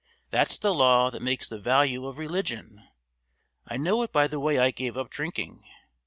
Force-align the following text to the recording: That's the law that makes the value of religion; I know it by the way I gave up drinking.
That's 0.31 0.57
the 0.57 0.73
law 0.73 1.11
that 1.11 1.21
makes 1.21 1.47
the 1.47 1.59
value 1.59 2.07
of 2.07 2.17
religion; 2.17 2.87
I 3.67 3.77
know 3.77 4.01
it 4.01 4.11
by 4.11 4.25
the 4.25 4.39
way 4.39 4.57
I 4.57 4.71
gave 4.71 4.97
up 4.97 5.11
drinking. 5.11 5.63